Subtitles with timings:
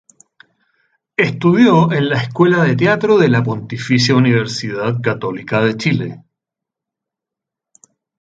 [1.15, 6.23] Estudió en la Escuela de teatro de la Pontificia Universidad Católica de Chile.